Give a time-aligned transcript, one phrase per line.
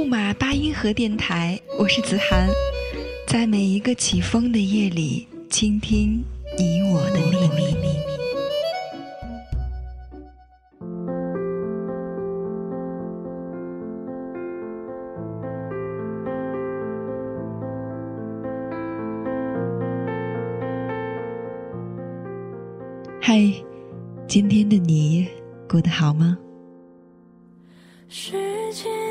[0.00, 2.48] 木马八音盒电台，我是子涵，
[3.26, 6.24] 在每一个起风的夜里，倾听
[6.56, 7.20] 你我的
[7.54, 8.00] 秘密。
[23.20, 23.52] 嗨，
[24.26, 25.28] 今天的你
[25.68, 26.38] 过得好吗？
[28.08, 28.32] 时
[28.72, 29.09] 间。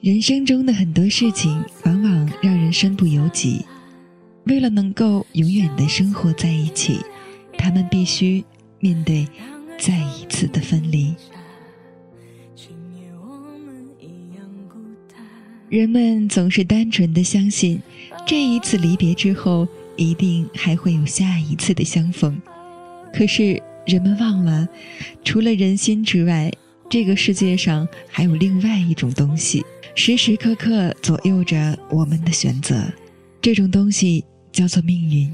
[0.00, 3.66] 人生中的很多事情，往往让人身不由己。
[4.44, 7.00] 为了能够永远的生活在一起，
[7.58, 8.42] 他们必须
[8.78, 9.28] 面对
[9.78, 11.14] 再一次的分离。
[15.68, 17.78] 人们总是单纯的相信，
[18.26, 22.40] 这一次离别之后，一定还会有下一次的相逢。
[23.12, 24.66] 可是，人们忘了，
[25.22, 26.50] 除了人心之外，
[26.88, 29.62] 这个世界上还有另外一种东西。
[29.94, 32.74] 时时刻刻左右着我们的选择，
[33.42, 35.30] 这种东西叫做命运。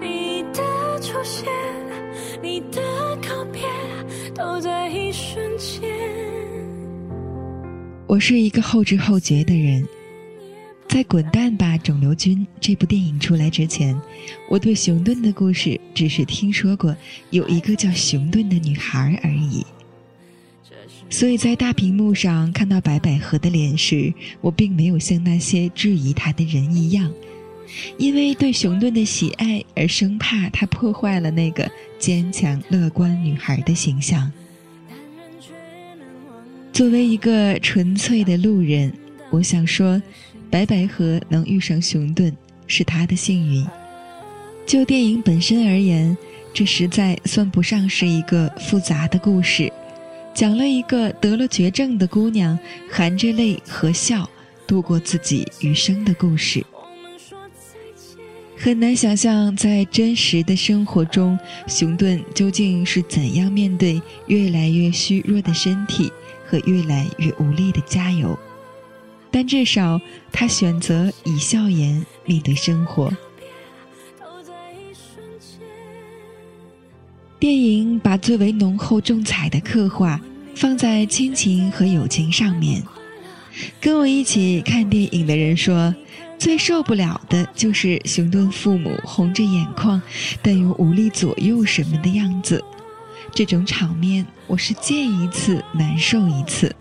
[0.00, 1.48] 你的出现，
[2.42, 2.82] 你的
[3.16, 3.62] 告别，
[4.34, 5.88] 都在一瞬间。
[8.08, 9.86] 我是一个后知后觉的人。
[10.90, 13.96] 在《滚蛋吧，肿瘤君》这部电影出来之前，
[14.48, 16.96] 我对熊顿的故事只是听说过，
[17.30, 19.64] 有一个叫熊顿的女孩而已。
[21.08, 27.08] 所以在大屏幕上看到白百合的脸时，我并没有像那些质疑她的人一样，
[27.96, 31.70] 因为对熊顿的喜爱而生怕她破坏了那个
[32.00, 34.30] 坚强乐观女孩的形象。
[36.72, 38.92] 作为一个纯粹的路人，
[39.30, 40.02] 我想说。
[40.50, 43.64] 白百合能遇上熊顿是她的幸运。
[44.66, 46.16] 就电影本身而言，
[46.52, 49.72] 这实在算不上是一个复杂的故事，
[50.34, 52.58] 讲了一个得了绝症的姑娘
[52.90, 54.28] 含着泪和笑
[54.66, 56.64] 度过自己余生的故事。
[58.56, 66.12] 很难想象在真实的生活中，熊顿究竟是怎样面对越来越虚弱的身体
[66.46, 68.38] 和越来越无力的加油。
[69.30, 70.00] 但至少，
[70.32, 73.10] 他选择以笑颜面对生活。
[77.38, 80.20] 电影把最为浓厚重彩的刻画
[80.54, 82.82] 放在亲情和友情上面。
[83.80, 85.94] 跟我一起看电影的人说，
[86.38, 90.00] 最受不了的就是熊顿父母红着眼眶，
[90.42, 92.62] 但又无力左右什么的样子。
[93.32, 96.74] 这种场面，我是见一次难受一次。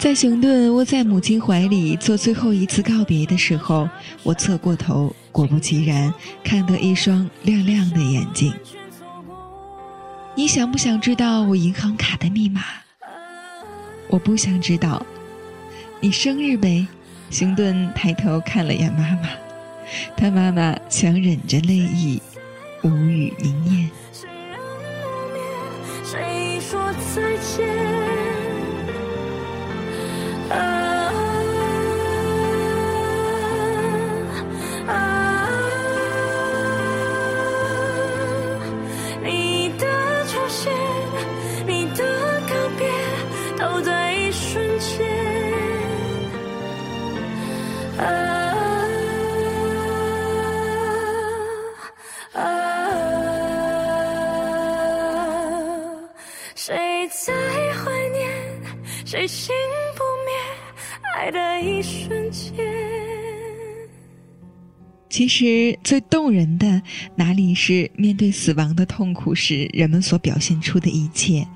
[0.00, 3.86] 在熊顿窝在母亲怀里做最后一次告别的时候，
[4.22, 6.10] 我侧过头，果不其然，
[6.42, 8.50] 看到一双亮亮的眼睛。
[10.34, 12.62] 你想不想知道我银行卡的密码？
[14.08, 15.04] 我不想知道。
[16.00, 16.86] 你生日呗？
[17.28, 19.28] 熊顿抬头看了眼妈妈，
[20.16, 22.22] 他妈妈强忍着泪意，
[22.82, 23.90] 无语凝噎。
[26.02, 27.89] 谁说再见？
[59.20, 59.54] 谁心
[59.94, 60.32] 不灭
[61.14, 62.54] 爱的一瞬间。
[65.10, 66.80] 其实最动人的，
[67.16, 71.46] 哪里是面对死亡的痛苦时人们所表现出的一切，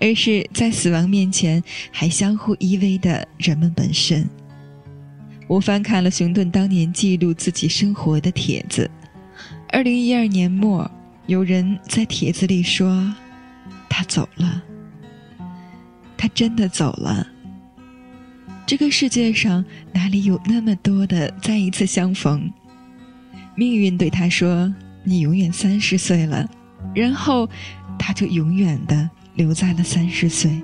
[0.00, 1.62] 而是在死亡面前
[1.92, 4.28] 还相互依偎的人们本身。
[5.46, 8.90] 我翻看了熊顿当年记录自己生活的帖子。
[9.68, 10.90] 二零一二年末，
[11.26, 13.14] 有人在帖子里说
[13.88, 14.60] ：“他走了，
[16.18, 17.26] 他真的走了。”
[18.66, 22.52] 这个世界上哪里有那么多的再一次相逢？
[23.54, 24.70] 命运对他说
[25.02, 26.46] ：“你永远三十岁了。”
[26.94, 27.48] 然后，
[27.98, 30.60] 他就永远的留在了三十岁。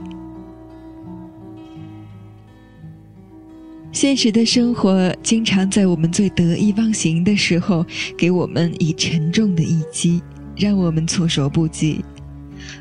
[3.90, 7.86] 现实的生活经常在我们最得意忘形的时候，
[8.18, 10.22] 给我们以沉重的一击，
[10.56, 12.04] 让我们措手不及。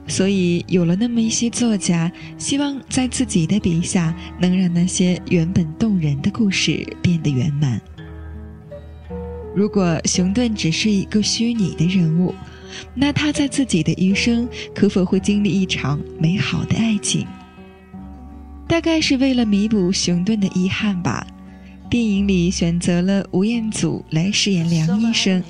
[0.07, 7.81] 所以，有了那么一些作家，希望在自己的笔下，能让那些原本动人的故事变得圆满。
[9.55, 12.33] 如果熊顿只是一个虚拟的人物，
[12.95, 17.27] 那他在自己的余生可否会经历一场美好的爱情？
[18.67, 21.27] 大概是为了弥补熊顿的遗憾吧，
[21.89, 25.43] 电影里选择了吴彦祖来饰演梁医生。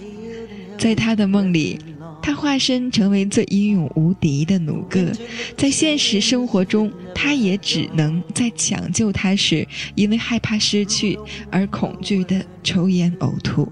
[0.78, 1.80] 在他的梦里，
[2.24, 5.12] 他化身成为最英勇无敌的弩哥；
[5.56, 11.20] 在现实生活中，他也只能在抢救他时，因为害怕失去
[11.52, 13.72] 而恐惧的抽烟呕吐。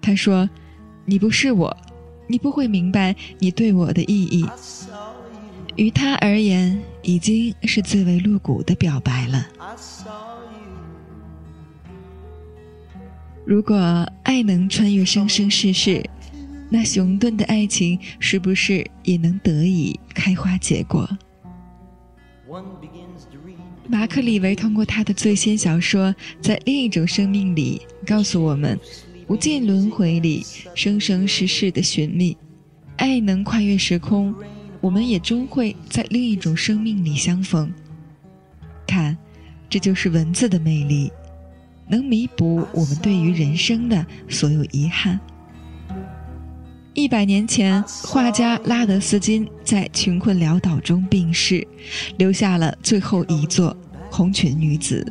[0.00, 0.48] 他说
[1.04, 1.76] ：“你不是我，
[2.26, 4.44] 你不会明白你对我的意义。”
[5.76, 6.82] 于他而言。
[7.06, 9.46] 已经是最为露骨的表白了。
[13.44, 13.76] 如果
[14.22, 16.02] 爱能穿越生生世世，
[16.74, 21.08] 那熊顿的爱情是不是也能得以开花结果？
[23.86, 26.08] 马克·李维通过他的最新小说
[26.40, 28.76] 《在另一种生命里》告诉我们：
[29.28, 30.44] 无尽轮回里
[30.74, 32.36] 生生世世的寻觅，
[32.96, 34.34] 爱能跨越时空。
[34.80, 37.72] 我们也终会在另一种生命里相逢。
[38.84, 39.16] 看，
[39.70, 41.12] 这就是文字的魅力，
[41.86, 45.20] 能弥补我们对于人生的所有遗憾。
[46.94, 51.66] 一百年前，画家拉德斯金在穷困潦倒中病逝，
[52.18, 53.72] 留下了最后一座
[54.12, 55.04] 《红裙女子》。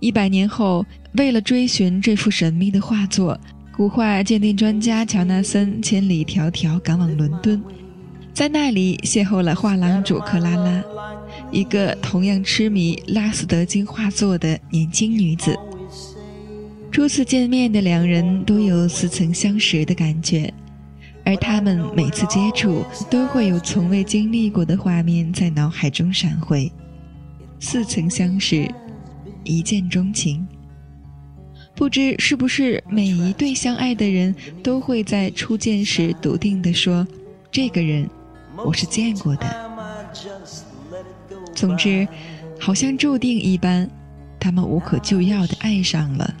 [0.00, 0.84] 一百年后，
[1.14, 3.38] 为了追寻这幅神秘的画作，
[3.76, 7.62] 古画鉴定专家乔纳森千里迢迢赶往伦敦。
[8.34, 10.82] 在那里邂逅了画廊主克拉拉，
[11.52, 15.56] 一个同样痴迷拉斯德金画作的年轻女子。
[16.96, 20.50] 初次见面的两人都有似曾相识的感觉，
[21.26, 26.72] 而他们每次接触都会有从未经历过的画面在脑海中闪回。
[27.60, 28.66] 似曾相识，
[29.44, 30.48] 一见钟情。
[31.74, 37.06] 不知是不是每一对相爱的人都会在初见时笃定地说
[37.52, 38.08] ：“这个人。”
[38.64, 39.46] 我是见过的。
[41.54, 42.08] 总之，
[42.58, 43.86] 好像注定一般，
[44.40, 46.34] 他们无可救药的爱上了。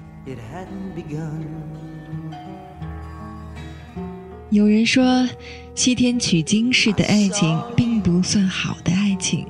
[4.50, 5.28] 有人说，
[5.74, 9.46] 西天取经式的爱情并不算好的爱情。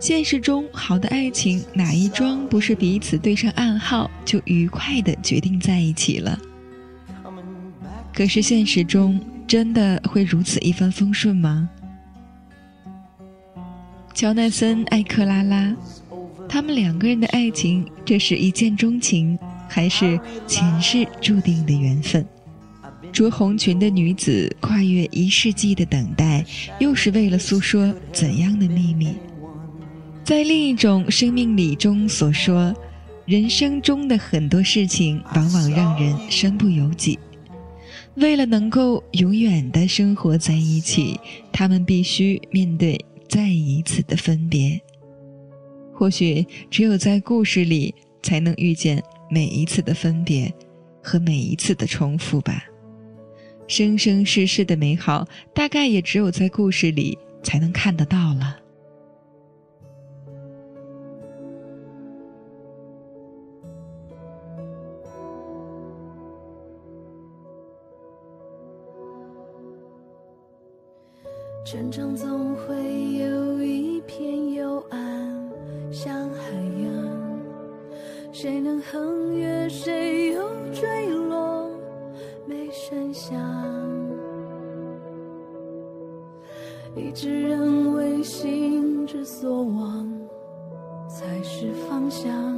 [0.00, 6.38] 现实中，好的爱情哪一桩不是彼此对上暗号就愉快的决定在一起了？
[8.12, 9.20] 可是现实中。
[9.46, 11.68] 真的会如此一帆风顺吗？
[14.14, 15.76] 乔纳森爱克拉拉，
[16.48, 19.38] 他们两个人的爱情，这是一见钟情，
[19.68, 22.26] 还是前世注定的缘分？
[23.12, 26.44] 着红裙的女子跨越一世纪的等待，
[26.80, 29.14] 又是为了诉说怎样的秘密？
[30.24, 32.74] 在另一种生命里中所说，
[33.24, 37.18] 人生中的很多事情，往往让人身不由己。
[38.16, 41.20] 为了能够永远的生活在一起，
[41.52, 44.80] 他们必须面对再一次的分别。
[45.92, 50.52] 或许只有在故事里，才能遇见每一次的分别
[51.02, 52.64] 和每一次的重复吧。
[53.66, 58.60] 生生世世的美好，大概也只有在故事里才能看得到了。
[71.66, 72.74] 全场总会
[73.14, 75.50] 有一片幽暗，
[75.90, 76.23] 像，
[78.44, 81.66] 谁能横越，谁又坠落，
[82.44, 83.40] 没声响。
[86.94, 90.06] 一直认为心之所往
[91.08, 92.54] 才是方向，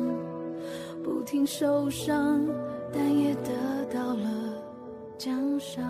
[1.04, 2.44] 不停受伤，
[2.92, 3.52] 但也得
[3.94, 4.28] 到了
[5.16, 5.84] 奖赏。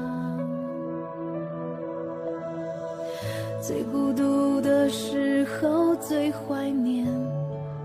[3.62, 7.06] 最孤独的时候，最怀念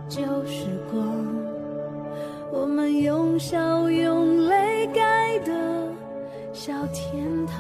[0.10, 1.50] 旧时光。
[3.42, 5.52] 笑用泪盖的
[6.54, 7.58] 小天堂。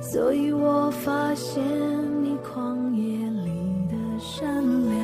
[0.00, 1.62] 所以我发现
[2.20, 5.00] 你旷野里的善良，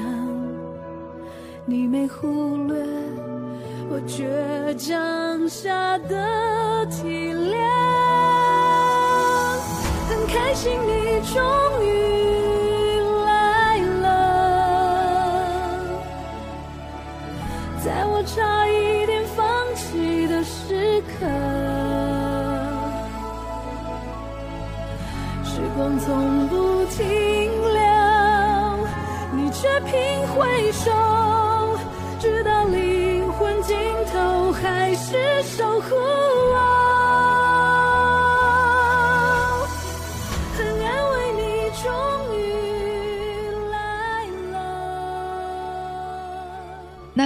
[1.64, 2.85] 你没忽略
[3.88, 7.57] 我倔强下的体谅。
[10.09, 11.40] 很开心你终
[11.87, 12.38] 于
[21.18, 21.26] 刻。
[25.44, 27.04] 时光从不停
[27.72, 27.80] 留，
[29.32, 29.92] 你却频
[30.28, 30.90] 回首，
[32.20, 33.76] 直到灵魂尽
[34.12, 35.94] 头，还是守护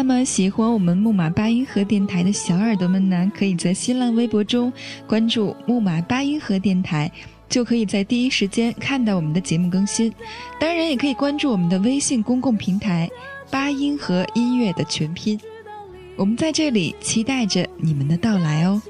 [0.02, 4.73] 那么，喜欢我们木马八音盒电台的小耳朵们呢，可以在新浪微博中
[5.06, 7.09] 关注木马八音盒电台。
[7.49, 10.12] 就可以在第一时间看到我们的节目更新，
[10.59, 13.09] 当然也可以关注我们的微信公共平台
[13.49, 15.38] “八音盒音乐”的全拼。
[16.16, 18.82] 我们在这里期待着你们的到来哦。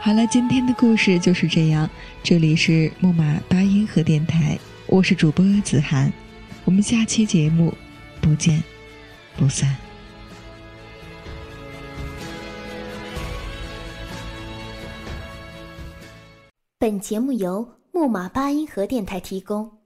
[0.00, 1.90] 好了，今天的故事就是这样。
[2.22, 6.12] 这里是木马八音盒电台，我是主播子涵，
[6.64, 7.74] 我们下期节目
[8.22, 8.62] 不见
[9.36, 9.68] 不散。
[16.78, 19.81] 本节目由木马八音盒电台提供。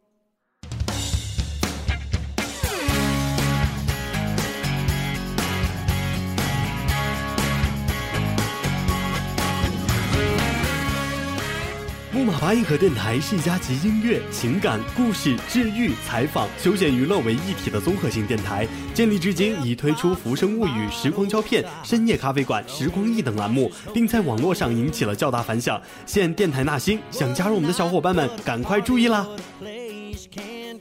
[12.27, 18.67] 马八音盒电台是一家集音乐、情感、故事、治愈、采访、休闲娱乐为一体的综合性电台。
[18.93, 25.81] 建立至今，已推出《浮生物语》《时光胶片》《深夜咖啡馆》《时光忆》等栏目，并在网络上引起了较大反响。
[26.05, 29.25] 现电台纳新，想加入我们的小伙伴们，赶快注意啦！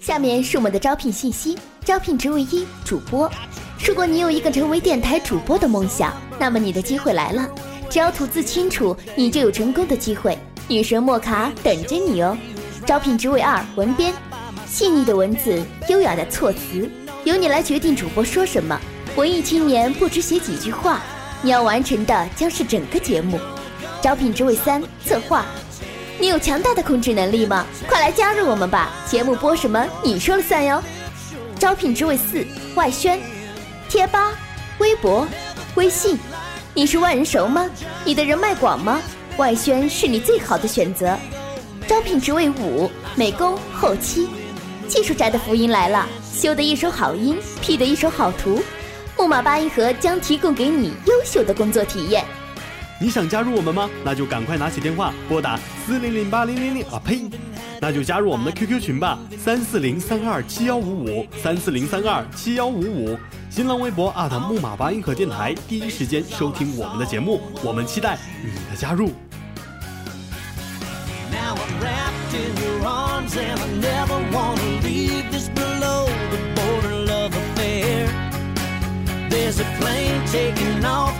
[0.01, 3.31] 下面是我们的招聘信息：招聘职位一，主播。
[3.85, 7.47] 如果你有一个成为电台主播的梦想，那么你的机会来了。
[7.87, 10.35] 只要吐字清楚，你就有成功的机会。
[10.67, 12.35] 女神莫卡等着你哦！
[12.87, 14.13] 招聘职位二文编，
[14.67, 16.89] 细腻的文字，优雅的措辞，
[17.23, 18.79] 由你来决定主播说什么。
[19.15, 21.01] 文艺青年不止写几句话，
[21.43, 23.39] 你要完成的将是整个节目。
[24.01, 25.45] 招聘职位三策划，
[26.19, 27.63] 你有强大的控制能力吗？
[27.87, 28.89] 快来加入我们吧！
[29.07, 30.81] 节目播什么你说了算哟。
[31.59, 33.19] 招聘职位四外宣，
[33.87, 34.31] 贴吧、
[34.79, 35.27] 微博、
[35.75, 36.17] 微信，
[36.73, 37.69] 你是万人熟吗？
[38.03, 38.99] 你的人脉广吗？
[39.37, 41.17] 外宣是你最好的选择，
[41.87, 44.29] 招聘职位五美工后期，
[44.87, 48.63] 技术宅的福音来了，修的一手好音，P 的一手好图，
[49.17, 52.23] 木马八音盒将提供给你优秀的工作体验。
[53.01, 53.89] 你想加入我们吗？
[54.05, 57.29] 那就赶快拿起电话拨打四零零八零零零啊呸！
[57.81, 63.19] 那就加入我们的 QQ 群吧，三四零三二七幺五五三四零三二七幺五五，
[63.55, 64.13] 新浪微博
[64.49, 69.13] 木马八音盒电台第一时间收听我们的节目我们期待你的加入。
[79.29, 81.14] There's a plane taking off